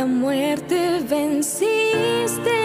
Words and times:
la 0.00 0.06
muerte 0.06 1.04
venciste 1.10 2.58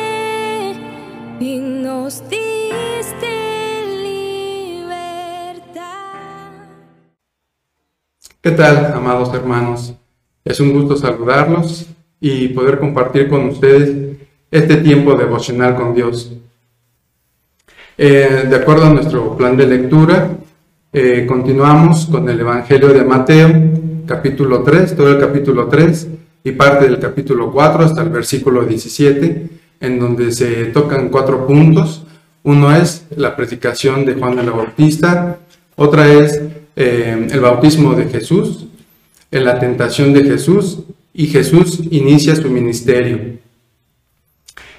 y 1.38 1.57
nos 1.59 2.23
diste 2.29 3.34
libertad. 4.81 5.73
¿Qué 8.39 8.52
tal, 8.52 8.85
amados 8.93 9.34
hermanos? 9.34 9.93
Es 10.45 10.61
un 10.61 10.71
gusto 10.71 10.95
saludarlos 10.95 11.88
y 12.21 12.48
poder 12.48 12.79
compartir 12.79 13.27
con 13.27 13.49
ustedes 13.49 14.17
este 14.49 14.77
tiempo 14.77 15.15
devocional 15.15 15.76
con 15.76 15.93
Dios. 15.93 16.31
Eh, 17.98 18.45
de 18.49 18.55
acuerdo 18.55 18.85
a 18.85 18.91
nuestro 18.91 19.35
plan 19.35 19.57
de 19.57 19.67
lectura, 19.67 20.38
eh, 20.93 21.26
continuamos 21.27 22.05
con 22.05 22.29
el 22.29 22.40
Evangelio 22.40 22.93
de 22.93 23.04
Mateo, 23.04 23.49
capítulo 24.05 24.63
3, 24.63 24.95
todo 24.95 25.12
el 25.12 25.20
capítulo 25.20 25.67
3 25.67 26.07
y 26.45 26.52
parte 26.52 26.85
del 26.85 26.99
capítulo 26.99 27.52
4 27.52 27.85
hasta 27.85 28.04
el 28.04 28.09
versículo 28.09 28.63
17, 28.63 29.49
en 29.80 29.99
donde 29.99 30.31
se 30.31 30.66
tocan 30.66 31.09
cuatro 31.09 31.48
puntos. 31.48 32.04
Uno 32.44 32.73
es 32.73 33.08
la 33.18 33.35
predicación 33.35 34.05
de 34.05 34.13
Juan 34.13 34.38
el 34.38 34.52
Bautista, 34.52 35.40
otra 35.76 36.13
es 36.13 36.40
eh, 36.76 37.27
el 37.31 37.40
bautismo 37.40 37.95
de 37.95 38.05
Jesús, 38.05 38.68
en 39.31 39.44
la 39.44 39.58
tentación 39.58 40.13
de 40.13 40.23
Jesús 40.23 40.84
y 41.16 41.26
Jesús 41.26 41.81
inicia 41.90 42.35
su 42.35 42.48
ministerio. 42.48 43.40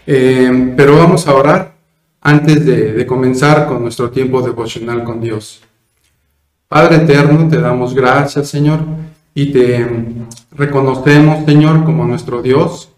Eh, 0.06 0.72
pero 0.76 0.98
vamos 0.98 1.26
a 1.26 1.34
orar 1.34 1.74
antes 2.20 2.64
de, 2.64 2.92
de 2.92 3.06
comenzar 3.06 3.66
con 3.66 3.82
nuestro 3.82 4.10
tiempo 4.10 4.40
devocional 4.40 5.02
con 5.02 5.20
Dios. 5.20 5.62
Padre 6.68 6.98
eterno, 6.98 7.48
te 7.48 7.58
damos 7.58 7.92
gracias, 7.92 8.48
Señor, 8.48 8.84
y 9.36 9.52
te 9.52 9.86
reconocemos, 10.52 11.44
Señor, 11.44 11.84
como 11.84 12.06
nuestro 12.06 12.40
Dios. 12.40 12.88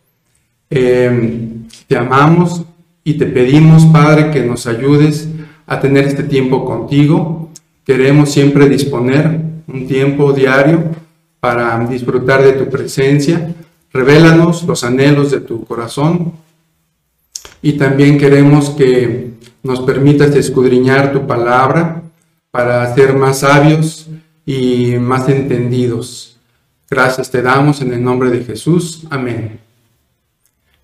Eh, 0.70 1.50
te 1.89 1.97
amamos 1.97 2.62
y 3.03 3.14
te 3.14 3.27
pedimos, 3.27 3.86
Padre, 3.86 4.30
que 4.30 4.42
nos 4.42 4.69
ayudes 4.69 5.28
a 5.67 5.80
tener 5.80 6.06
este 6.06 6.22
tiempo 6.22 6.64
contigo. 6.64 7.50
Queremos 7.84 8.30
siempre 8.30 8.69
disponer 8.69 9.41
un 9.67 9.89
tiempo 9.89 10.33
diario 10.33 10.84
para 11.41 11.84
disfrutar 11.86 12.45
de 12.45 12.52
tu 12.52 12.70
presencia. 12.70 13.52
Revélanos 13.92 14.62
los 14.62 14.84
anhelos 14.84 15.33
de 15.33 15.41
tu 15.41 15.64
corazón 15.64 16.34
y 17.62 17.73
también 17.73 18.17
queremos 18.17 18.70
que 18.70 19.33
nos 19.64 19.80
permitas 19.80 20.36
escudriñar 20.36 21.12
tu 21.12 21.27
palabra 21.27 22.02
para 22.52 22.95
ser 22.95 23.17
más 23.17 23.41
sabios 23.41 24.08
y 24.48 24.96
más 24.98 25.28
entendidos. 25.28 26.38
Gracias 26.88 27.30
te 27.30 27.42
damos 27.42 27.82
en 27.82 27.92
el 27.92 28.02
nombre 28.02 28.30
de 28.30 28.42
Jesús. 28.42 29.06
Amén. 29.10 29.60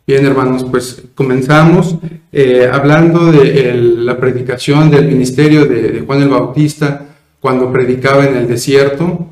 Bien, 0.06 0.26
hermanos, 0.26 0.66
pues 0.70 1.02
comenzamos 1.14 1.96
eh, 2.30 2.68
hablando 2.70 3.32
de 3.32 3.74
la 3.74 4.18
predicación 4.18 4.90
del 4.90 5.06
ministerio 5.06 5.64
de, 5.64 6.02
Juan 6.04 6.20
el 6.20 6.28
Bautista 6.28 7.06
cuando 7.40 7.72
predicaba 7.72 8.26
en 8.26 8.36
el 8.36 8.46
desierto. 8.46 9.28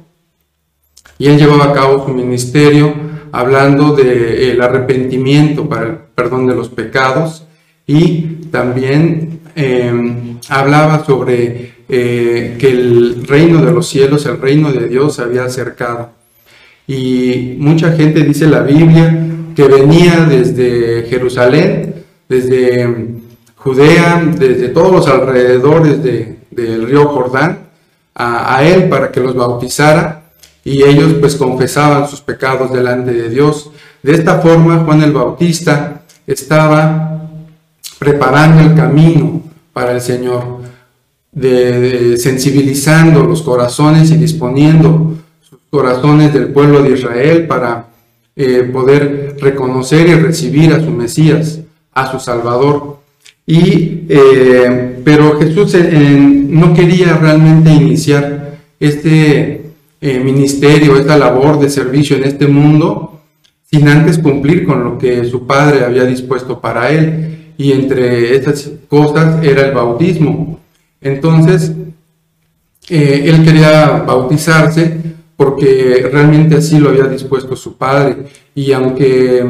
Y 1.19 1.27
él 1.27 1.37
llevaba 1.37 1.67
a 1.67 1.73
cabo 1.75 2.07
su 2.07 2.15
ministerio 2.15 2.95
hablando 3.33 3.95
del 3.95 4.63
arrepentimiento 4.63 5.69
para 5.69 5.83
el 5.83 5.97
perdón 6.15 6.47
de 6.47 6.55
los 6.55 6.71
pecados 6.71 7.47
y 7.87 8.47
también 8.51 9.41
eh, 9.55 10.39
hablaba 10.49 11.05
sobre 11.05 11.82
eh, 11.89 12.57
que 12.59 12.71
el 12.71 13.27
reino 13.27 13.65
de 13.65 13.73
los 13.73 13.89
cielos, 13.89 14.27
el 14.27 14.41
reino 14.41 14.73
de 14.73 14.89
Dios 14.89 15.17
se 15.17 15.23
había 15.23 15.45
acercado. 15.45 16.11
Y 16.87 17.57
mucha 17.59 17.93
gente 17.93 18.23
dice 18.23 18.47
la 18.47 18.61
Biblia 18.61 19.29
que 19.55 19.65
venía 19.65 20.27
desde 20.29 21.07
Jerusalén, 21.09 22.05
desde 22.29 22.87
mm, 22.87 23.21
Judea, 23.57 24.23
desde 24.39 24.69
todos 24.69 24.93
los 24.93 25.07
alrededores 25.07 26.03
del 26.03 26.87
río 26.87 27.09
Jordán, 27.09 27.69
a, 28.15 28.57
a, 28.57 28.65
él 28.65 28.89
para 28.89 29.11
que 29.11 29.21
los 29.21 29.35
bautizara 29.35 30.25
y 30.65 30.83
ellos 30.83 31.15
pues 31.21 31.37
confesaban 31.37 32.09
sus 32.09 32.21
pecados 32.21 32.73
delante 32.73 33.13
de 33.13 33.29
Dios. 33.29 33.71
De 34.03 34.13
esta 34.13 34.41
forma 34.41 34.85
Juan 34.85 35.03
el 35.03 35.13
Bautista 35.13 36.03
estaba 36.27 37.29
preparando 37.99 38.63
el 38.63 38.75
camino 38.75 39.43
para 39.73 39.93
el 39.93 40.01
Señor 40.01 40.62
de, 41.33 42.17
sensibilizando 42.19 43.25
los 43.25 43.43
corazones 43.43 44.11
y 44.11 44.17
disponiendo 44.17 45.17
corazones 45.71 46.35
del 46.35 46.49
pueblo 46.49 46.83
de 46.83 46.93
Israel 46.93 47.47
para 47.47 47.87
eh, 48.37 48.69
poder 48.71 49.37
reconocer 49.41 50.07
y 50.07 50.15
recibir 50.15 50.73
a 50.75 50.85
su 50.85 50.91
Mesías, 50.91 51.61
a 51.95 52.13
su 52.13 52.21
Salvador. 52.21 52.99
Y, 53.47 54.05
eh, 54.09 55.01
pero 55.03 55.39
Jesús 55.39 55.75
no 55.75 56.75
quería 56.75 57.17
realmente 57.17 57.73
iniciar 57.73 58.59
este 58.79 59.63
eh, 60.01 60.19
ministerio, 60.19 60.97
esta 60.97 61.17
labor 61.17 61.59
de 61.59 61.71
servicio 61.71 62.17
en 62.17 62.25
este 62.25 62.47
mundo, 62.49 63.21
sin 63.71 63.89
antes 63.89 64.19
cumplir 64.19 64.67
con 64.67 64.85
lo 64.85 64.99
que 64.99 65.25
su 65.25 65.47
Padre 65.47 65.85
había 65.85 66.05
dispuesto 66.05 66.61
para 66.61 66.91
él. 66.91 67.55
Y 67.57 67.73
entre 67.73 68.35
estas 68.35 68.71
cosas 68.89 69.43
era 69.43 69.67
el 69.67 69.73
bautismo. 69.73 70.61
Entonces, 71.03 71.73
eh, 72.89 73.25
él 73.27 73.45
quería 73.45 74.03
bautizarse 74.07 74.97
porque 75.37 76.09
realmente 76.11 76.57
así 76.57 76.79
lo 76.79 76.91
había 76.91 77.05
dispuesto 77.05 77.57
su 77.57 77.77
padre. 77.77 78.17
Y 78.55 78.73
aunque 78.73 79.45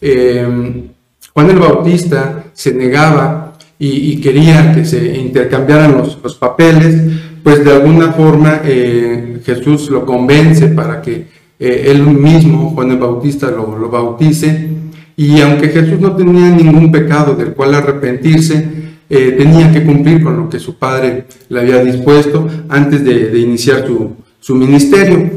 eh, 0.00 0.88
Juan 1.32 1.50
el 1.50 1.58
Bautista 1.58 2.44
se 2.52 2.72
negaba 2.72 3.52
y, 3.78 4.20
quería 4.20 4.72
que 4.72 4.84
se 4.84 5.16
intercambiaran 5.18 5.98
los, 5.98 6.36
papeles, 6.36 7.02
pues 7.42 7.64
de 7.64 7.72
alguna 7.72 8.12
forma 8.12 8.60
eh, 8.64 9.40
Jesús 9.44 9.90
lo 9.90 10.06
convence 10.06 10.68
para 10.68 11.02
que 11.02 11.26
él 11.58 12.02
mismo, 12.02 12.70
Juan 12.70 12.92
el 12.92 12.98
Bautista, 12.98 13.50
lo, 13.50 13.76
lo 13.76 13.88
bautice. 13.88 14.68
Y 15.16 15.40
aunque 15.40 15.68
Jesús 15.68 16.00
no 16.00 16.14
tenía 16.14 16.50
ningún 16.50 16.90
pecado 16.90 17.34
del 17.34 17.52
cual 17.52 17.74
arrepentirse, 17.74 18.83
eh, 19.08 19.32
tenía 19.36 19.70
que 19.72 19.84
cumplir 19.84 20.22
con 20.22 20.36
lo 20.36 20.48
que 20.48 20.58
su 20.58 20.76
padre 20.76 21.26
le 21.48 21.60
había 21.60 21.84
dispuesto 21.84 22.48
antes 22.68 23.04
de, 23.04 23.38
iniciar 23.38 23.86
su, 24.40 24.54
ministerio. 24.54 25.30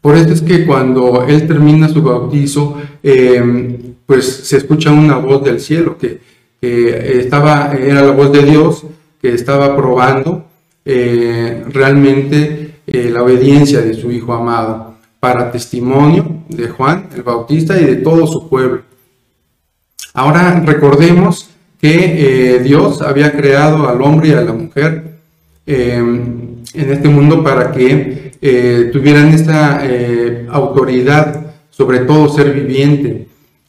Por 0.00 0.16
eso 0.16 0.32
es 0.32 0.42
que 0.42 0.66
cuando 0.66 1.24
él 1.26 1.46
termina 1.46 1.88
su 1.88 2.02
bautizo, 2.02 2.76
eh, 3.02 3.94
pues 4.06 4.26
se 4.26 4.56
escucha 4.56 4.90
una 4.90 5.18
voz 5.18 5.44
del 5.44 5.60
cielo 5.60 5.96
que, 5.98 6.38
estaba, 6.60 7.72
era 7.74 8.02
la 8.02 8.10
voz 8.10 8.32
de 8.32 8.42
Dios 8.42 8.84
que 9.22 9.32
estaba 9.32 9.76
probando 9.76 10.46
eh, 10.84 11.62
realmente 11.68 12.80
la 12.86 13.22
obediencia 13.22 13.80
de 13.80 13.94
su 13.94 14.10
hijo 14.10 14.32
amado 14.32 14.94
para 15.20 15.52
testimonio 15.52 16.42
de 16.48 16.68
Juan 16.68 17.08
el 17.14 17.22
Bautista 17.22 17.80
y 17.80 17.84
de 17.84 17.96
todo 17.96 18.26
su 18.26 18.48
pueblo. 18.48 18.82
Ahora 20.14 20.60
recordemos 20.64 21.48
que 21.80 22.56
eh, 22.56 22.58
Dios 22.60 23.02
había 23.02 23.32
creado 23.32 23.88
al 23.88 24.02
hombre 24.02 24.28
y 24.28 24.32
a 24.32 24.42
la 24.42 24.52
mujer 24.52 25.18
eh, 25.66 25.96
en 25.96 26.64
este 26.74 27.08
mundo 27.08 27.44
para 27.44 27.70
que 27.70 28.32
eh, 28.40 28.90
tuvieran 28.92 29.28
esta 29.28 29.82
autoridad 30.50 31.46
sobre 31.70 32.00
todo 32.00 32.28
ser 32.28 32.52
viviente, 32.52 33.28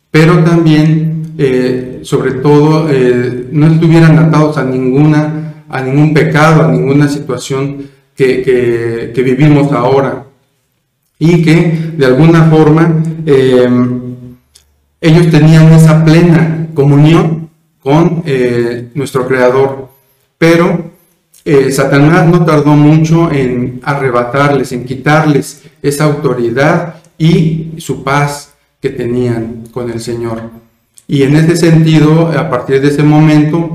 pero 0.10 0.44
también 0.44 1.34
sobre 2.02 2.32
todo 2.34 2.88
no 3.52 3.68
estuvieran 3.68 4.18
atados 4.18 4.58
a 4.58 4.64
ninguna 4.64 5.64
a 5.70 5.82
ningún 5.82 6.14
pecado, 6.14 6.64
a 6.64 6.72
ninguna 6.72 7.08
situación 7.08 7.90
que 8.16 9.14
vivimos 9.16 9.72
ahora. 9.72 10.26
Y 11.20 11.44
que 11.44 11.92
de 11.96 12.06
alguna 12.06 12.46
forma 12.46 13.04
ellos 15.02 15.30
tenían 15.32 15.72
esa 15.72 16.04
plena 16.04 16.68
comunión 16.74 17.39
eh, 18.26 18.90
nuestro 18.94 19.28
Creador. 19.28 19.90
Pero 20.38 20.92
eh, 21.46 21.72
Satanás 21.72 22.28
no 22.28 22.46
tardó 22.46 22.72
mucho 22.72 23.32
en 23.32 23.80
arrebatarles, 23.84 24.72
en 24.72 24.86
quitarles 24.86 25.64
esa 25.82 26.06
autoridad 26.06 26.96
y 27.18 27.74
su 27.78 28.04
paz 28.04 28.54
que 28.82 28.90
tenían 28.90 29.64
con 29.72 29.90
el 29.90 30.00
Señor. 30.00 30.52
Y 31.08 31.24
en 31.24 31.36
ese 31.36 31.56
sentido, 31.56 32.28
a 32.28 32.50
partir 32.50 32.82
de 32.82 32.90
ese 32.90 33.04
momento, 33.04 33.70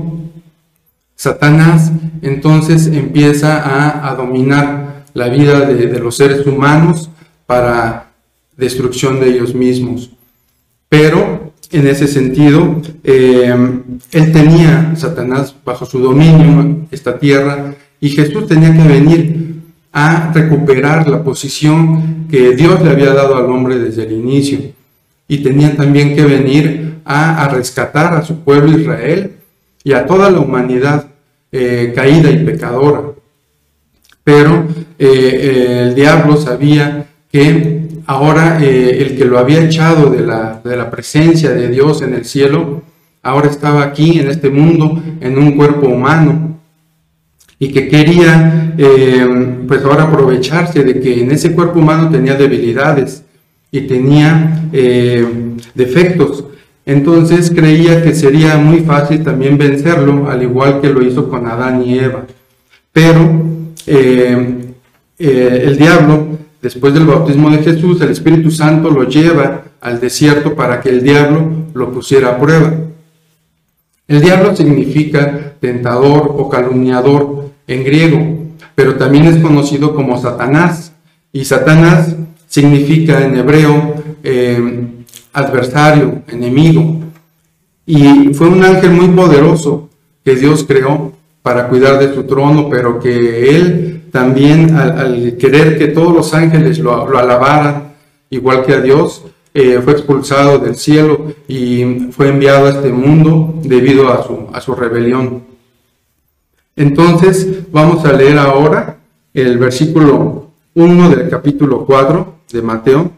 Satanás 1.15 1.91
entonces 2.21 2.87
empieza 2.87 4.09
a, 4.09 4.15
dominar 4.15 5.05
la 5.13 5.27
vida 5.29 5.61
de, 5.61 5.87
de, 5.87 5.99
los 5.99 6.17
seres 6.17 6.45
humanos 6.45 7.09
para 7.45 8.11
destrucción 8.57 9.19
de 9.19 9.29
ellos 9.29 9.53
mismos. 9.53 10.11
Pero 10.89 11.44
en 11.71 11.87
ese 11.87 12.07
sentido, 12.07 12.81
eh, 13.03 13.53
él 14.11 14.31
tenía 14.31 14.93
Satanás 14.95 15.55
bajo 15.63 15.85
su 15.85 15.99
dominio, 15.99 16.87
esta 16.91 17.17
tierra, 17.17 17.75
y 17.99 18.09
Jesús 18.09 18.47
tenía 18.47 18.73
que 18.73 18.87
venir 18.87 19.55
a 19.91 20.31
recuperar 20.33 21.07
la 21.07 21.23
posición 21.23 22.27
que 22.29 22.55
Dios 22.55 22.81
le 22.83 22.89
había 22.89 23.13
dado 23.13 23.37
al 23.37 23.45
hombre 23.45 23.79
desde 23.79 24.03
el 24.03 24.13
inicio. 24.13 24.59
y 25.27 25.39
tenían 25.39 25.75
también 25.75 26.15
que 26.15 26.23
venir 26.23 26.97
a, 27.03 27.47
rescatar 27.47 28.13
a 28.13 28.23
su 28.23 28.41
pueblo 28.41 28.77
Israel 28.77 29.31
y 29.83 29.93
a 29.93 30.05
toda 30.05 30.29
la 30.29 30.39
humanidad 30.39 31.07
eh, 31.51 31.93
caída 31.95 32.29
y 32.29 32.45
pecadora. 32.45 33.01
Pero 34.23 34.67
eh, 34.99 35.85
el 35.87 35.95
diablo 35.95 36.37
sabía 36.37 37.07
que 37.31 37.84
ahora 38.05 38.59
el 38.63 39.17
que 39.17 39.25
lo 39.25 39.39
había 39.39 39.63
echado 39.63 40.09
de 40.09 40.21
la, 40.21 40.61
de 40.63 40.75
la 40.75 40.89
presencia 40.89 41.51
de 41.51 41.67
Dios 41.69 42.01
en 42.01 42.13
el 42.13 42.25
cielo, 42.25 42.83
ahora 43.23 43.49
estaba 43.49 43.83
aquí 43.83 44.19
en 44.19 44.29
este 44.29 44.49
mundo 44.49 45.01
en 45.19 45.37
un 45.37 45.53
cuerpo 45.53 45.87
humano 45.87 46.55
y 47.57 47.71
que 47.71 47.87
quería 47.87 48.73
eh, 48.77 49.57
pues 49.67 49.83
ahora 49.83 50.03
aprovecharse 50.03 50.83
de 50.83 50.99
que 50.99 51.21
en 51.21 51.31
ese 51.31 51.53
cuerpo 51.53 51.79
humano 51.79 52.09
tenía 52.09 52.35
debilidades 52.35 53.23
y 53.71 53.81
tenía 53.81 54.63
eh, 54.71 55.25
defectos. 55.73 56.45
Entonces 56.85 57.49
creía 57.49 58.03
que 58.03 58.13
sería 58.13 58.57
muy 58.57 58.81
fácil 58.81 59.23
también 59.23 59.57
vencerlo, 59.57 60.29
al 60.29 60.43
igual 60.43 60.81
que 60.81 60.89
lo 60.89 61.01
hizo 61.01 61.29
con 61.29 61.47
Adán 61.47 61.81
y 61.83 61.97
Eva. 61.97 62.25
Pero 62.91 63.43
eh, 63.87 64.75
el 65.17 65.77
diablo, 65.77 66.24
después 66.65 66.95
del 66.95 67.05
bautismo 67.05 67.51
de 67.51 67.59
Jesús, 67.59 68.01
el 68.01 68.09
Espíritu 68.09 68.49
Santo 68.49 68.89
lo 68.89 69.03
lleva 69.03 69.65
al 69.81 69.99
desierto 69.99 70.55
para 70.55 70.81
que 70.81 70.89
el 70.89 71.03
diablo 71.03 71.47
lo 71.75 71.91
pusiera 71.91 72.29
a 72.29 72.39
prueba. 72.39 72.73
El 74.07 74.19
diablo 74.19 74.55
significa 74.55 75.53
tentador 75.59 76.33
o 76.35 76.49
calumniador 76.49 77.51
en 77.67 77.83
griego, 77.83 78.45
pero 78.73 78.95
también 78.95 79.25
es 79.25 79.37
conocido 79.43 79.93
como 79.93 80.19
Satanás. 80.19 80.91
Y 81.31 81.45
Satanás 81.45 82.15
significa 82.47 83.23
en 83.23 83.37
hebreo 83.37 83.93
eh, 84.23 84.87
adversario, 85.33 86.23
enemigo. 86.27 86.99
Y 87.85 88.33
fue 88.33 88.49
un 88.49 88.63
ángel 88.63 88.89
muy 88.89 89.09
poderoso 89.09 89.87
que 90.23 90.35
Dios 90.35 90.63
creó 90.63 91.13
para 91.43 91.67
cuidar 91.67 91.99
de 91.99 92.11
su 92.11 92.23
trono, 92.23 92.69
pero 92.71 92.99
que 92.99 93.55
él 93.55 93.94
también 94.15 94.73
al, 94.77 95.35
querer 95.35 95.77
que 95.77 95.89
todos 95.89 96.13
los 96.13 96.33
ángeles 96.33 96.79
lo, 96.79 97.17
alabaran, 97.17 97.95
igual 98.29 98.63
que 98.63 98.73
a 98.73 98.79
Dios, 98.79 99.25
eh, 99.53 99.81
fue 99.83 99.91
expulsado 99.91 100.57
del 100.57 100.77
cielo 100.77 101.33
y 101.49 102.07
fue 102.11 102.29
enviado 102.29 102.67
a 102.67 102.69
este 102.69 102.93
mundo 102.93 103.59
debido 103.61 104.09
a 104.13 104.23
su, 104.23 104.47
a 104.53 104.61
su 104.61 104.73
rebelión. 104.73 105.43
Entonces 106.77 107.69
vamos 107.73 108.05
a 108.05 108.13
leer 108.13 108.37
ahora 108.37 108.99
el 109.33 109.57
versículo 109.57 110.51
1 110.75 111.09
del 111.09 111.27
capítulo 111.27 111.85
4 111.85 112.35
de 112.53 112.61
Mateo 112.61 113.11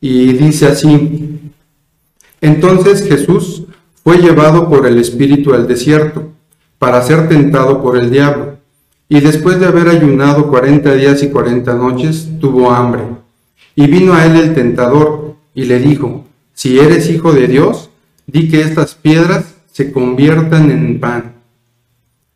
y 0.00 0.32
dice 0.32 0.66
así, 0.66 1.52
entonces 2.40 3.06
Jesús 3.06 3.62
fue 4.02 4.18
llevado 4.18 4.68
por 4.68 4.88
el 4.88 4.98
Espíritu 4.98 5.54
al 5.54 5.68
desierto 5.68 6.32
para 6.80 7.00
ser 7.00 7.28
tentado 7.28 7.80
por 7.80 7.96
el 7.96 8.10
diablo 8.10 8.51
y 9.08 9.20
después 9.20 9.60
de 9.60 9.66
haber 9.66 9.88
ayunado 9.88 10.48
cuarenta 10.48 10.94
días 10.94 11.22
y 11.22 11.28
cuarenta 11.28 11.74
noches 11.74 12.28
tuvo 12.40 12.70
hambre 12.70 13.02
y 13.74 13.86
vino 13.86 14.14
a 14.14 14.26
él 14.26 14.36
el 14.36 14.54
tentador 14.54 15.36
y 15.54 15.64
le 15.64 15.78
dijo, 15.78 16.26
si 16.54 16.78
eres 16.78 17.10
hijo 17.10 17.32
de 17.32 17.46
Dios, 17.46 17.90
di 18.26 18.48
que 18.48 18.60
estas 18.60 18.94
piedras 18.94 19.54
se 19.70 19.92
conviertan 19.92 20.70
en 20.70 21.00
pan. 21.00 21.32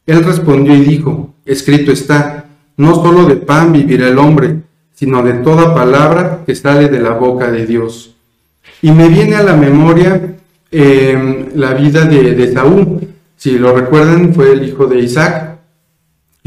Él 0.07 0.25
respondió 0.25 0.75
y 0.75 0.81
dijo, 0.81 1.35
escrito 1.45 1.93
está, 1.93 2.47
no 2.77 2.95
solo 2.95 3.27
de 3.27 3.37
pan 3.37 3.73
vivirá 3.73 4.09
el 4.09 4.19
hombre, 4.19 4.61
sino 4.95 5.23
de 5.23 5.35
toda 5.35 5.75
palabra 5.75 6.43
que 6.47 6.55
sale 6.55 6.89
de 6.89 7.01
la 7.01 7.11
boca 7.11 7.51
de 7.51 7.67
Dios. 7.67 8.15
Y 8.81 8.93
me 8.93 9.09
viene 9.09 9.37
a 9.37 9.43
la 9.43 9.55
memoria 9.55 10.37
em, 10.71 11.49
la 11.55 11.75
vida 11.75 12.05
de, 12.05 12.53
Saúl. 12.53 13.01
Si 13.37 13.59
lo 13.59 13.77
recuerdan, 13.77 14.33
fue 14.33 14.53
el 14.53 14.67
hijo 14.67 14.87
de 14.87 15.01
Isaac, 15.01 15.46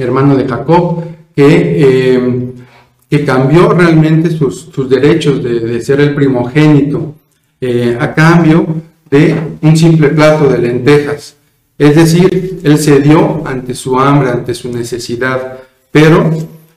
hermano 0.01 0.35
de 0.35 0.47
Jacob, 0.47 1.03
que 1.35 2.13
em, 2.13 2.49
que 3.09 3.25
cambió 3.25 3.69
realmente 3.69 4.29
sus, 4.29 4.69
derechos 4.87 5.43
de, 5.43 5.81
ser 5.81 5.99
el 5.99 6.13
primogénito 6.13 7.15
eh, 7.59 7.97
a 7.99 8.13
cambio 8.13 8.67
de 9.09 9.35
un 9.61 9.75
simple 9.75 10.09
plato 10.09 10.47
de 10.47 10.59
lentejas. 10.59 11.35
Es 11.77 11.95
decir, 11.95 12.59
él 12.63 12.77
cedió 12.77 13.41
ante 13.45 13.73
su 13.73 13.99
hambre, 13.99 14.29
ante 14.29 14.53
su 14.53 14.71
necesidad. 14.71 15.57
Pero 15.91 16.29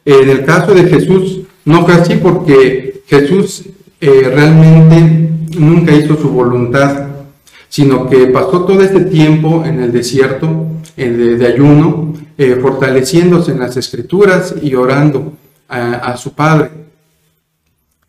en 0.05 0.29
el 0.31 0.45
caso 0.45 0.73
de 0.73 0.85
Jesús 0.85 1.41
no 1.67 1.85
fue 1.85 1.95
así 1.95 2.15
porque 2.15 3.03
Jesús 3.07 3.65
eh, 4.01 4.31
realmente 4.35 5.29
nunca 5.59 5.95
hizo 5.95 6.17
su 6.17 6.31
voluntad, 6.31 7.09
sino 7.69 8.09
que 8.09 8.29
pasó 8.29 8.65
todo 8.65 8.81
este 8.81 9.01
tiempo 9.01 9.65
en 9.67 9.83
el 9.83 9.93
desierto 9.93 10.67
de, 10.97 11.47
ayuno, 11.47 12.15
eh, 12.45 12.57
fortaleciéndose 12.57 13.53
en 13.53 13.61
las 13.61 13.77
escrituras 13.77 14.53
y 14.61 14.75
orando 14.75 15.35
a, 15.69 16.17
su 16.17 16.33
padre. 16.33 16.71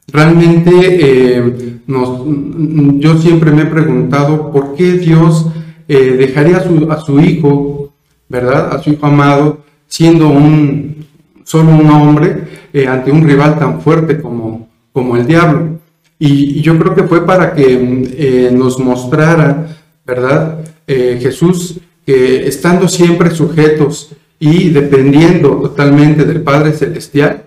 Realmente 0.08 0.72
eh, 0.74 1.80
yo 1.86 3.18
siempre 3.20 3.52
me 3.52 3.62
he 3.62 3.66
preguntado 3.68 4.52
por 4.52 4.74
qué 4.74 4.94
Dios 4.94 5.46
eh, 5.88 6.16
dejaría 6.18 6.58
a 6.58 6.64
su, 6.64 6.92
a 6.92 7.00
su, 7.00 7.20
hijo, 7.20 7.94
¿verdad? 8.28 8.76
A 8.76 8.82
su 8.82 8.90
hijo 8.90 9.06
amado, 9.06 9.60
siendo 9.86 10.30
un, 10.30 11.06
solo 11.44 11.70
un 11.70 11.92
hombre 11.92 12.48
ante 12.90 13.12
un 13.12 13.28
rival 13.28 13.60
tan 13.60 13.82
fuerte 13.82 14.20
como, 14.20 14.68
como 14.92 15.16
el 15.16 15.28
diablo. 15.28 15.80
Y, 16.18 16.60
yo 16.62 16.80
creo 16.80 16.96
que 16.96 17.04
fue 17.04 17.24
para 17.24 17.54
que 17.54 18.50
nos 18.52 18.80
mostrara, 18.80 19.68
¿verdad? 20.04 20.66
Jesús, 20.88 21.80
que 22.04 22.48
estando 22.48 22.88
siempre 22.88 23.30
sujetos 23.30 24.16
y 24.46 24.72
dependiendo 24.72 25.52
totalmente 25.52 26.26
del 26.26 26.42
Padre 26.42 26.74
Celestial, 26.74 27.44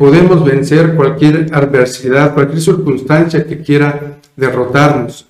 podemos 0.00 0.44
vencer 0.44 0.96
cualquier 0.96 1.46
adversidad, 1.52 2.34
cualquier 2.34 2.60
circunstancia 2.60 3.46
que 3.46 3.58
quiera 3.58 4.18
derrotarnos, 4.34 5.26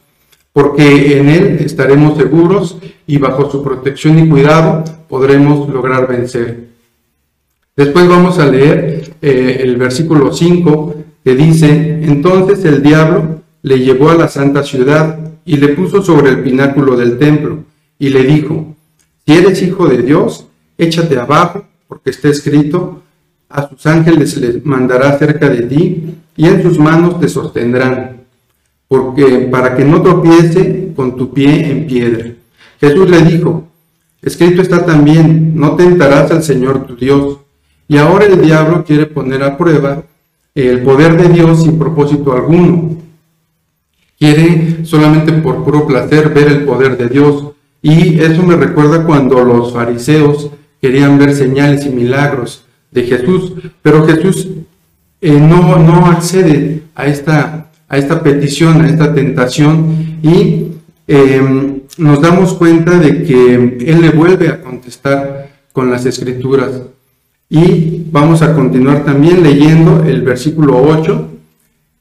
porque 0.54 1.18
en 1.18 1.28
Él 1.28 1.58
estaremos 1.60 2.16
seguros 2.16 2.78
y 3.06 3.18
bajo 3.18 3.50
su 3.50 3.62
protección 3.62 4.18
y 4.18 4.30
cuidado 4.30 4.82
podremos 5.06 5.68
lograr 5.68 6.08
vencer. 6.08 6.68
Después 7.76 8.08
vamos 8.08 8.38
a 8.38 8.46
leer 8.46 9.14
eh, 9.20 9.58
el 9.60 9.76
versículo 9.76 10.32
5 10.32 10.94
que 11.22 11.34
dice, 11.34 12.00
entonces 12.02 12.64
el 12.64 12.82
diablo 12.82 13.42
le 13.60 13.78
llevó 13.80 14.08
a 14.08 14.14
la 14.14 14.28
santa 14.28 14.62
ciudad 14.62 15.18
y 15.44 15.58
le 15.58 15.68
puso 15.68 16.02
sobre 16.02 16.30
el 16.30 16.42
pináculo 16.42 16.96
del 16.96 17.18
templo 17.18 17.58
y 17.98 18.08
le 18.08 18.22
dijo, 18.22 18.74
si 19.26 19.34
eres 19.34 19.60
hijo 19.60 19.86
de 19.86 19.98
Dios, 19.98 20.46
échate 20.78 21.18
abajo, 21.18 21.64
porque 21.88 22.10
está 22.10 22.28
escrito, 22.28 23.02
a 23.48 23.68
sus 23.68 23.86
ángeles 23.86 24.36
les 24.36 24.64
mandará 24.64 25.16
cerca 25.18 25.48
de 25.48 25.62
ti 25.62 26.14
y 26.36 26.46
en 26.46 26.62
sus 26.62 26.78
manos 26.78 27.20
te 27.20 27.28
sostendrán, 27.28 28.24
porque 28.88 29.48
para 29.50 29.76
que 29.76 29.84
no 29.84 30.02
tropiece 30.02 30.92
con 30.96 31.16
tu 31.16 31.32
pie 31.32 31.70
en 31.70 31.86
piedra. 31.86 32.32
Jesús 32.80 33.08
le 33.08 33.22
dijo, 33.22 33.68
escrito 34.22 34.60
está 34.60 34.84
también, 34.84 35.52
no 35.54 35.76
tentarás 35.76 36.30
al 36.30 36.42
Señor 36.42 36.86
tu 36.86 36.96
Dios. 36.96 37.38
Y 37.86 37.96
ahora 37.98 38.26
el 38.26 38.40
diablo 38.40 38.84
quiere 38.84 39.06
poner 39.06 39.42
a 39.42 39.56
prueba 39.56 40.02
el 40.54 40.82
poder 40.82 41.16
de 41.20 41.28
Dios 41.28 41.62
sin 41.62 41.78
propósito 41.78 42.32
alguno. 42.32 42.96
Quiere 44.18 44.84
solamente 44.84 45.32
por 45.32 45.64
puro 45.64 45.86
placer 45.86 46.30
ver 46.30 46.48
el 46.48 46.64
poder 46.64 46.96
de 46.96 47.08
Dios. 47.08 47.52
Y 47.82 48.20
eso 48.20 48.42
me 48.42 48.56
recuerda 48.56 49.04
cuando 49.04 49.44
los 49.44 49.72
fariseos 49.72 50.50
querían 50.84 51.16
ver 51.16 51.34
señales 51.34 51.86
y 51.86 51.88
milagros 51.88 52.62
de 52.90 53.04
Jesús, 53.04 53.54
pero 53.80 54.04
Jesús 54.04 54.48
eh, 55.22 55.40
no, 55.40 55.78
no 55.78 56.04
accede 56.08 56.82
a 56.94 57.06
esta, 57.06 57.70
a 57.88 57.96
esta 57.96 58.22
petición, 58.22 58.82
a 58.82 58.90
esta 58.90 59.14
tentación 59.14 60.18
y 60.22 60.72
em, 61.08 61.80
nos 61.96 62.20
damos 62.20 62.52
cuenta 62.52 62.98
de 62.98 63.22
que 63.22 63.54
Él 63.54 64.02
le 64.02 64.10
vuelve 64.10 64.48
a 64.48 64.60
contestar 64.60 65.48
con 65.72 65.90
las 65.90 66.04
escrituras. 66.04 66.82
Y 67.48 68.04
vamos 68.10 68.42
a 68.42 68.52
continuar 68.52 69.06
también 69.06 69.42
leyendo 69.42 70.04
el 70.04 70.20
versículo 70.20 70.82
8, 70.82 71.30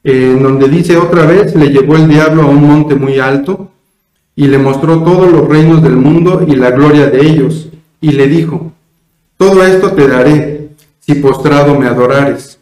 en 0.04 0.42
donde 0.42 0.68
dice 0.68 0.98
otra 0.98 1.24
vez, 1.24 1.56
le 1.56 1.70
llevó 1.70 1.96
el 1.96 2.06
diablo 2.06 2.42
a 2.42 2.46
un 2.48 2.66
monte 2.66 2.96
muy 2.96 3.18
alto 3.18 3.70
y 4.36 4.46
le 4.46 4.58
mostró 4.58 5.02
todos 5.02 5.32
los 5.32 5.48
reinos 5.48 5.82
del 5.82 5.96
mundo 5.96 6.44
y 6.46 6.54
la 6.54 6.70
gloria 6.70 7.06
de 7.06 7.26
ellos, 7.26 7.70
y 8.02 8.12
le 8.12 8.28
dijo, 8.28 8.73
todo 9.36 9.64
esto 9.64 9.92
te 9.92 10.08
daré 10.08 10.70
si 11.00 11.14
postrado 11.16 11.78
me 11.78 11.86
adorares. 11.86 12.58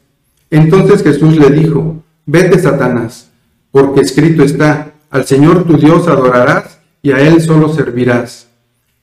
Entonces 0.50 1.02
Jesús 1.02 1.36
le 1.36 1.50
dijo, 1.50 2.02
vete 2.26 2.58
Satanás, 2.58 3.30
porque 3.70 4.00
escrito 4.00 4.42
está, 4.42 4.92
al 5.10 5.24
Señor 5.26 5.64
tu 5.64 5.76
Dios 5.76 6.08
adorarás 6.08 6.78
y 7.02 7.12
a 7.12 7.20
Él 7.20 7.40
solo 7.40 7.72
servirás. 7.72 8.48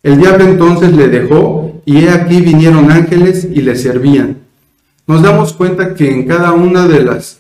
El 0.02 0.18
diablo 0.20 0.46
entonces 0.46 0.94
le 0.94 1.08
dejó 1.08 1.82
y 1.86 2.06
he 2.06 2.10
aquí 2.10 2.42
vinieron 2.42 2.92
ángeles 2.92 3.48
y 3.52 3.62
le 3.62 3.76
servían. 3.76 4.38
Nos 5.08 5.24
damos 5.24 5.54
cuenta 5.54 5.96
que 5.96 6.10
en 6.10 6.28
cada 6.28 6.52
una 6.52 6.88
de 6.88 7.04
las, 7.04 7.40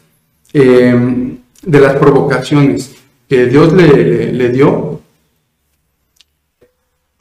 em, 0.53 1.37
de 1.63 1.79
las 1.79 1.95
provocaciones 1.97 2.95
que 3.29 3.45
Dios 3.45 3.73
le, 3.73 4.33
le 4.33 4.49
dio, 4.49 4.88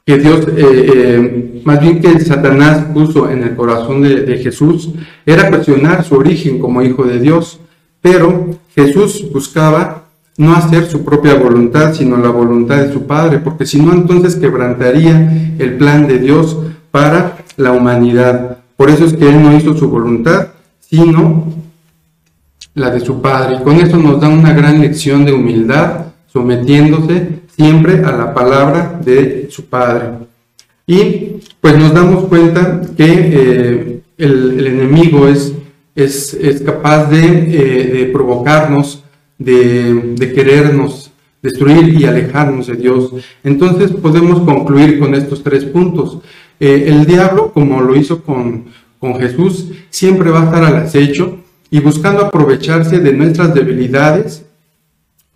que 0.09 0.17
Dios, 0.17 0.47
eh, 0.57 0.91
eh, 0.95 1.61
más 1.63 1.79
bien 1.79 2.01
que 2.01 2.19
Satanás 2.19 2.85
puso 2.95 3.29
en 3.29 3.43
el 3.43 3.55
corazón 3.55 4.01
de, 4.01 4.39
Jesús, 4.39 4.89
era 5.23 5.49
cuestionar 5.49 6.03
su 6.03 6.15
origen 6.15 6.57
como 6.57 6.81
hijo 6.81 7.03
de 7.03 7.19
Dios, 7.19 7.59
pero 8.01 8.57
Jesús 8.73 9.27
buscaba 9.31 10.05
no 10.35 10.55
hacer 10.55 10.87
su 10.87 11.05
propia 11.05 11.35
voluntad, 11.35 11.93
sino 11.93 12.17
la 12.17 12.29
voluntad 12.29 12.77
de 12.77 12.91
su 12.91 13.05
Padre, 13.05 13.37
porque 13.37 13.67
si 13.67 13.79
no, 13.79 13.93
entonces 13.93 14.35
quebrantaría 14.35 15.53
el 15.59 15.77
plan 15.77 16.07
de 16.07 16.17
Dios 16.17 16.57
para 16.89 17.37
la 17.55 17.71
humanidad. 17.73 18.57
Por 18.77 18.89
eso 18.89 19.05
es 19.05 19.13
que 19.13 19.29
Él 19.29 19.43
no 19.43 19.55
hizo 19.55 19.77
su 19.77 19.91
voluntad, 19.91 20.47
sino 20.79 21.53
la 22.73 22.89
de 22.89 22.99
su 22.99 23.21
Padre. 23.21 23.57
Y 23.57 23.63
con 23.63 23.75
eso 23.75 23.97
nos 23.97 24.19
da 24.19 24.27
una 24.27 24.53
gran 24.53 24.81
lección 24.81 25.23
de 25.23 25.33
humildad, 25.33 26.05
sometiéndose 26.33 27.38
siempre 27.59 27.95
a 28.05 28.13
la 28.13 28.33
palabra 28.33 29.01
de 29.03 29.49
su 29.51 29.65
Padre. 29.65 30.11
Y 30.87 31.41
pues 31.59 31.77
nos 31.77 31.93
damos 31.93 32.23
cuenta 32.29 32.81
que 32.95 33.05
eh, 33.05 34.01
el, 34.17 34.65
enemigo 34.65 35.27
es, 35.27 35.53
es, 35.93 36.61
capaz 36.65 37.11
eh, 37.11 37.91
de, 37.93 38.05
provocarnos, 38.13 39.03
de, 39.37 39.93
de, 40.15 40.31
querernos 40.31 41.11
destruir 41.41 41.99
y 41.99 42.05
alejarnos 42.05 42.67
de 42.67 42.77
Dios. 42.77 43.11
Entonces 43.43 43.91
podemos 43.91 44.39
concluir 44.39 44.97
con 44.97 45.13
estos 45.13 45.43
tres 45.43 45.65
puntos. 45.65 46.19
Eh, 46.61 46.85
el 46.87 47.05
diablo, 47.05 47.51
como 47.51 47.81
lo 47.81 47.93
hizo 47.93 48.23
con, 48.23 48.67
con 48.99 49.19
Jesús, 49.19 49.67
siempre 49.89 50.31
va 50.31 50.43
a 50.43 50.45
estar 50.45 50.63
al 50.63 50.77
acecho 50.77 51.39
y 51.69 51.81
buscando 51.81 52.25
aprovecharse 52.25 52.99
de 52.99 53.11
nuestras 53.11 53.53
debilidades 53.53 54.45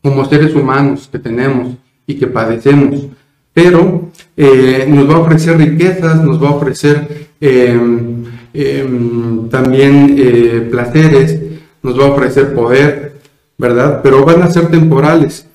como 0.01 0.23
seres 0.23 0.55
humanos 0.55 1.09
que 1.11 1.19
tenemos 1.19 1.82
y 2.07 2.15
que 2.15 2.27
padecemos. 2.27 3.07
Pero 3.53 4.09
eh, 4.35 4.85
nos 4.87 5.09
va 5.09 5.15
a 5.15 5.19
ofrecer 5.19 5.57
riquezas, 5.57 6.23
nos 6.23 6.41
va 6.41 6.49
a 6.49 6.55
ofrecer 6.55 7.29
em, 7.39 8.23
em, 8.53 9.49
también 9.49 10.15
eh, 10.17 10.67
placeres, 10.71 11.39
nos 11.83 11.99
va 11.99 12.05
a 12.05 12.11
ofrecer 12.11 12.53
poder, 12.55 13.19
¿verdad? 13.57 14.01
Pero 14.01 14.25
van 14.25 14.41
a 14.41 14.49
ser 14.49 14.67
temporales. 14.69 15.47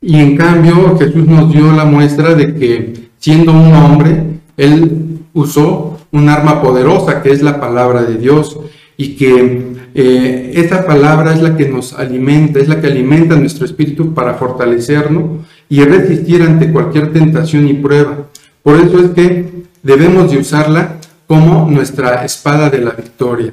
Y 0.00 0.18
en 0.18 0.36
cambio 0.36 0.96
Jesús 0.98 1.26
nos 1.26 1.52
dio 1.52 1.72
la 1.72 1.84
muestra 1.84 2.34
de 2.34 2.54
que 2.54 3.10
siendo 3.18 3.52
un 3.52 3.72
hombre, 3.72 4.40
Él 4.56 5.20
usó 5.32 5.98
un 6.10 6.28
arma 6.28 6.60
poderosa 6.60 7.22
que 7.22 7.30
es 7.30 7.42
la 7.42 7.60
palabra 7.60 8.02
de 8.02 8.18
Dios 8.18 8.58
y 8.96 9.16
que 9.16 9.74
eh, 9.94 10.52
esa 10.54 10.86
palabra 10.86 11.34
es 11.34 11.42
la 11.42 11.56
que 11.56 11.68
nos 11.68 11.92
alimenta, 11.94 12.58
es 12.60 12.68
la 12.68 12.80
que 12.80 12.86
alimenta 12.86 13.36
nuestro 13.36 13.64
espíritu 13.64 14.14
para 14.14 14.34
fortalecernos 14.34 15.46
y 15.68 15.82
resistir 15.84 16.42
ante 16.42 16.70
cualquier 16.70 17.12
tentación 17.12 17.68
y 17.68 17.74
prueba. 17.74 18.28
Por 18.62 18.76
eso 18.76 18.98
es 18.98 19.10
que 19.10 19.64
debemos 19.82 20.30
de 20.30 20.38
usarla 20.38 20.98
como 21.26 21.68
nuestra 21.70 22.24
espada 22.24 22.70
de 22.70 22.78
la 22.78 22.90
victoria. 22.90 23.52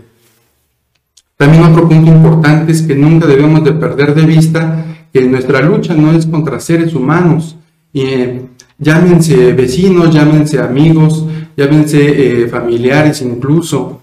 También 1.37 1.63
otro 1.63 1.87
punto 1.87 2.11
importante 2.11 2.73
es 2.73 2.81
que 2.81 2.95
nunca 2.95 3.25
debemos 3.25 3.63
de 3.63 3.71
perder 3.71 4.13
de 4.13 4.25
vista 4.25 4.85
que 5.13 5.21
nuestra 5.21 5.61
lucha 5.61 5.93
no 5.93 6.11
es 6.11 6.25
contra 6.25 6.59
seres 6.59 6.93
humanos, 6.93 7.55
eh, 7.93 8.41
llámense 8.77 9.53
vecinos, 9.53 10.13
llámense 10.13 10.59
amigos, 10.59 11.25
llámense 11.55 12.43
eh, 12.43 12.47
familiares 12.47 13.21
incluso 13.21 14.01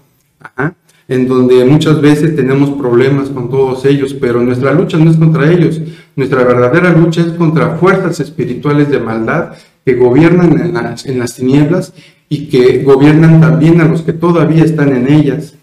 en 1.07 1.27
donde 1.27 1.63
muchas 1.63 2.01
veces 2.01 2.35
tenemos 2.35 2.71
problemas 2.71 3.29
con 3.29 3.49
todos 3.49 3.85
ellos, 3.85 4.13
pero 4.13 4.41
nuestra 4.41 4.73
lucha 4.73 4.97
no 4.97 5.09
es 5.09 5.17
contra 5.17 5.51
ellos, 5.51 5.79
nuestra 6.15 6.43
verdadera 6.43 6.91
lucha 6.91 7.21
es 7.21 7.33
contra 7.33 7.77
fuerzas 7.77 8.19
espirituales 8.19 8.89
de 8.89 8.99
maldad 8.99 9.53
que 9.85 9.95
gobiernan 9.95 10.59
en 10.59 10.73
las, 10.73 11.05
en 11.05 11.19
las 11.19 11.35
tinieblas 11.35 11.93
y 12.27 12.47
que 12.47 12.83
gobiernan 12.83 13.39
también 13.39 13.79
a 13.79 13.87
los 13.87 14.01
que 14.01 14.13
todavía 14.13 14.63
están 14.63 14.95
en 14.95 15.11
ellas. 15.11 15.55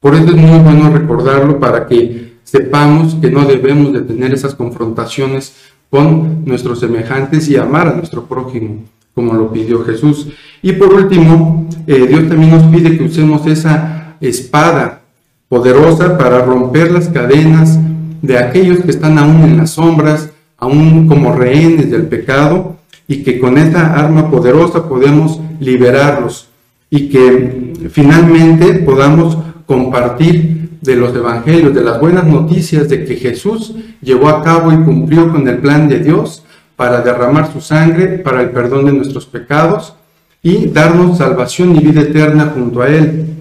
Por 0.00 0.14
eso 0.14 0.28
es 0.28 0.36
muy 0.36 0.60
bueno 0.60 0.90
recordarlo 0.90 1.58
para 1.58 1.86
que 1.86 2.36
sepamos 2.42 3.16
que 3.16 3.30
no 3.30 3.44
debemos 3.44 3.92
de 3.92 4.02
tener 4.02 4.32
esas 4.32 4.54
confrontaciones 4.54 5.54
con 5.90 6.44
nuestros 6.44 6.80
semejantes 6.80 7.48
y 7.48 7.56
amar 7.56 7.88
a 7.88 7.96
nuestro 7.96 8.24
prójimo, 8.26 8.84
como 9.14 9.34
lo 9.34 9.52
pidió 9.52 9.84
Jesús. 9.84 10.28
Y 10.62 10.72
por 10.72 10.92
último, 10.94 11.68
eh, 11.86 12.06
Dios 12.06 12.28
también 12.28 12.50
nos 12.50 12.62
pide 12.64 12.96
que 12.96 13.04
usemos 13.04 13.46
esa 13.46 13.95
espada 14.20 15.02
poderosa 15.48 16.18
para 16.18 16.42
romper 16.42 16.90
las 16.90 17.08
cadenas 17.08 17.78
de 18.22 18.38
aquellos 18.38 18.80
que 18.80 18.90
están 18.90 19.18
aún 19.18 19.42
en 19.42 19.56
las 19.56 19.70
sombras, 19.70 20.30
aún 20.58 21.06
como 21.06 21.32
rehenes 21.32 21.90
del 21.90 22.06
pecado, 22.06 22.76
y 23.08 23.22
que 23.22 23.38
con 23.38 23.56
esta 23.56 23.94
arma 23.94 24.30
poderosa 24.30 24.88
podemos 24.88 25.40
liberarlos 25.60 26.48
y 26.90 27.08
que 27.08 27.72
finalmente 27.90 28.74
podamos 28.74 29.38
compartir 29.66 30.78
de 30.80 30.96
los 30.96 31.14
evangelios, 31.14 31.74
de 31.74 31.82
las 31.82 32.00
buenas 32.00 32.26
noticias 32.26 32.88
de 32.88 33.04
que 33.04 33.16
Jesús 33.16 33.74
llevó 34.00 34.28
a 34.28 34.42
cabo 34.42 34.72
y 34.72 34.82
cumplió 34.84 35.30
con 35.30 35.46
el 35.48 35.58
plan 35.58 35.88
de 35.88 36.00
Dios 36.00 36.44
para 36.76 37.00
derramar 37.00 37.52
su 37.52 37.60
sangre 37.60 38.18
para 38.18 38.42
el 38.42 38.50
perdón 38.50 38.86
de 38.86 38.92
nuestros 38.92 39.26
pecados 39.26 39.94
y 40.42 40.66
darnos 40.66 41.18
salvación 41.18 41.74
y 41.74 41.80
vida 41.80 42.02
eterna 42.02 42.52
junto 42.54 42.82
a 42.82 42.88
Él. 42.88 43.35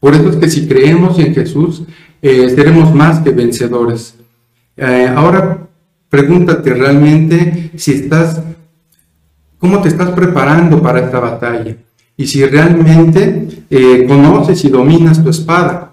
Por 0.00 0.14
eso 0.14 0.30
es 0.30 0.36
que 0.36 0.48
si 0.48 0.66
creemos 0.66 1.18
en 1.18 1.34
Jesús, 1.34 1.82
eh, 2.22 2.50
seremos 2.50 2.94
más 2.94 3.20
que 3.20 3.30
vencedores. 3.30 4.14
Eh, 4.76 5.12
ahora 5.14 5.68
pregúntate 6.08 6.72
realmente 6.72 7.70
si 7.76 7.92
estás, 7.92 8.42
cómo 9.58 9.82
te 9.82 9.88
estás 9.88 10.10
preparando 10.10 10.82
para 10.82 11.00
esta 11.00 11.20
batalla 11.20 11.76
y 12.16 12.26
si 12.26 12.44
realmente 12.44 13.48
eh, 13.68 14.06
conoces 14.08 14.64
y 14.64 14.70
dominas 14.70 15.22
tu 15.22 15.28
espada. 15.28 15.92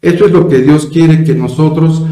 Esto 0.00 0.26
es 0.26 0.32
lo 0.32 0.46
que 0.46 0.58
Dios 0.58 0.86
quiere 0.86 1.24
que 1.24 1.34
nosotros 1.34 2.04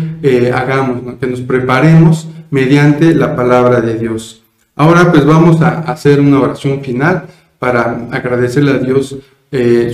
hagamos, 0.53 1.03
que 1.21 1.27
nos 1.29 1.41
preparemos 1.41 2.27
mediante 2.51 3.15
la 3.15 3.37
palabra 3.37 3.81
de 3.81 3.97
Dios. 3.97 4.43
Ahora 4.75 5.13
pues 5.13 5.25
vamos 5.25 5.63
a 5.63 5.79
hacer 5.83 6.21
una 6.21 6.41
oración 6.41 6.81
final 6.83 7.27
para 7.61 8.09
agradecerle 8.11 8.73
a 8.73 8.79
Dios 8.79 9.17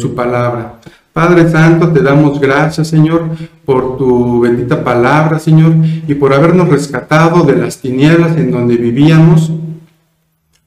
su 0.01 0.15
palabra. 0.15 0.81
Padre 1.13 1.51
Santo, 1.51 1.89
te 1.89 2.01
damos 2.01 2.41
gracias, 2.41 2.89
Señor, 2.89 3.29
por 3.67 3.99
tu 3.99 4.41
bendita 4.41 4.83
palabra, 4.83 5.39
Señor, 5.39 5.75
y 6.09 6.15
por 6.15 6.33
habernos 6.33 6.71
rescatado 6.71 7.45
de 7.45 7.57
las 7.57 7.79
tinieblas 7.79 8.37
en 8.39 8.51
donde 8.51 8.77
vivíamos, 8.77 9.53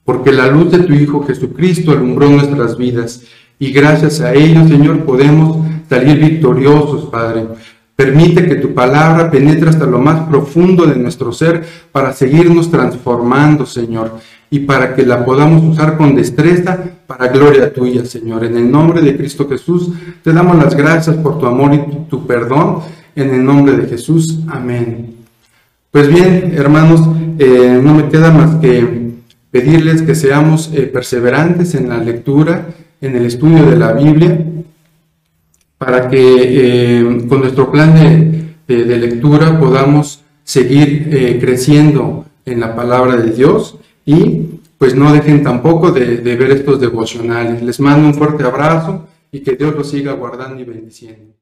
porque 0.04 0.32
la 0.32 0.48
luz 0.48 0.72
de 0.72 0.80
tu 0.80 0.94
Hijo 0.94 1.26
Jesucristo 1.26 1.94
alumbró 1.94 2.30
nuestras 2.30 2.78
vidas, 2.78 3.24
y 3.58 3.72
gracias 3.72 4.22
a 4.22 4.34
ello, 4.34 4.68
Señor, 4.68 5.04
podemos 5.04 5.66
salir 5.90 6.20
victoriosos, 6.20 7.06
Padre. 7.06 7.48
Permite 7.96 8.46
que 8.46 8.56
tu 8.56 8.74
palabra 8.74 9.32
penetre 9.32 9.70
hasta 9.70 9.86
lo 9.86 9.98
más 9.98 10.28
profundo 10.28 10.86
de 10.86 10.98
nuestro 10.98 11.32
ser 11.32 11.66
para 11.92 12.14
seguirnos 12.14 12.70
transformando, 12.70 13.66
Señor, 13.66 14.20
y 14.52 14.60
para 14.60 14.94
que 14.94 15.06
la 15.06 15.26
podamos 15.26 15.64
usar 15.64 15.98
con 15.98 16.14
destreza 16.14 16.84
para 17.08 17.28
gloria 17.28 17.72
tuya, 17.72 18.06
Señor. 18.06 18.44
En 18.46 18.58
el 18.58 18.70
nombre 18.70 19.02
de 19.02 19.16
Cristo 19.16 19.48
Jesús, 19.48 19.90
te 20.24 20.34
damos 20.34 20.58
las 20.58 20.76
gracias 20.76 21.16
por 21.18 21.40
tu 21.40 21.46
amor 21.46 21.74
y 21.74 22.10
tu, 22.10 22.26
perdón. 22.26 22.80
En 23.16 23.30
el 23.30 23.46
nombre 23.46 23.78
de 23.78 23.88
Jesús, 23.88 24.40
amén. 24.48 25.16
Pues 25.92 26.10
bien, 26.10 26.54
hermanos, 26.54 27.02
eh, 27.40 27.80
no 27.82 27.94
me 27.94 28.10
queda 28.10 28.30
más 28.30 28.56
que 28.56 29.14
pedirles 29.52 30.02
que 30.02 30.14
seamos 30.14 30.70
eh, 30.74 30.82
perseverantes 30.82 31.74
en 31.76 31.88
la 31.88 32.00
lectura, 32.00 32.68
en 33.00 33.16
el 33.16 33.26
estudio 33.26 33.66
de 33.66 33.78
la 33.78 33.94
Biblia, 33.94 34.46
para 35.78 36.10
que 36.10 36.20
eh, 36.20 37.26
con 37.30 37.40
nuestro 37.40 37.72
plan 37.72 37.96
de, 37.96 38.98
lectura 38.98 39.58
podamos 39.60 40.24
seguir 40.44 41.40
creciendo 41.40 42.26
en 42.46 42.60
la 42.60 42.76
palabra 42.76 43.16
de 43.16 43.32
Dios 43.32 43.78
y 44.06 44.45
pues 44.78 44.96
no 44.96 45.14
dejen 45.14 45.44
tampoco 45.44 45.92
de, 45.92 46.18
ver 46.18 46.52
estos 46.52 46.80
devocionales. 46.80 47.62
Les 47.62 47.80
mando 47.80 48.08
un 48.08 48.14
fuerte 48.14 48.44
abrazo 48.44 49.08
y 49.32 49.42
que 49.42 49.56
Dios 49.56 49.76
los 49.76 49.90
siga 49.90 50.14
guardando 50.14 50.60
y 50.62 50.66
bendiciendo. 50.66 51.34